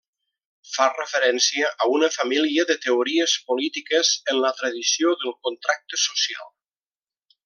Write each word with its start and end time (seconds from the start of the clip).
Fa 0.75 0.85
referència 0.93 1.67
a 1.85 1.89
una 1.97 2.09
família 2.15 2.65
de 2.71 2.77
teories 2.85 3.35
polítiques 3.51 4.13
en 4.33 4.41
la 4.47 4.53
tradició 4.63 5.13
del 5.25 5.37
contracte 5.49 6.01
social. 6.09 6.51